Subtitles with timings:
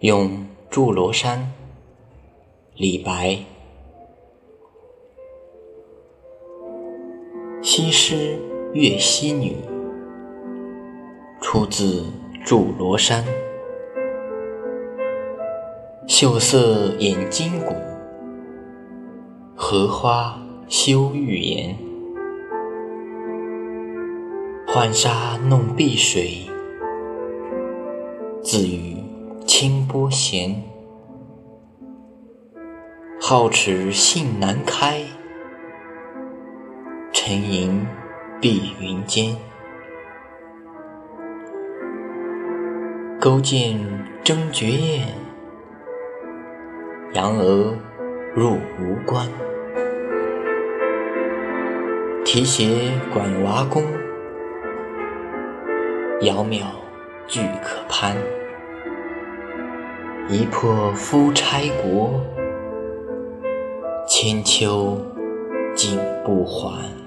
[0.00, 1.52] 咏祝罗山，
[2.74, 3.38] 李白。
[7.62, 8.38] 西施
[8.74, 9.56] 越溪女，
[11.40, 12.04] 出自
[12.44, 13.24] 祝罗山。
[16.06, 17.74] 秀色掩金谷，
[19.54, 20.38] 荷花
[20.68, 21.74] 羞玉颜。
[24.66, 26.42] 浣纱弄碧水，
[28.42, 28.95] 自与
[29.58, 30.62] 清波闲。
[33.18, 35.00] 皓齿信难开，
[37.10, 37.86] 沉吟
[38.38, 39.34] 碧云间。
[43.18, 43.80] 勾践
[44.22, 45.08] 征绝艳，
[47.14, 47.74] 扬娥
[48.34, 49.26] 入吴关。
[52.26, 53.82] 提携管娃宫。
[56.20, 56.62] 窈窕
[57.26, 58.14] 俱可攀，
[60.28, 62.20] 一破夫差国，
[64.08, 64.98] 千秋
[65.76, 67.05] 景不还。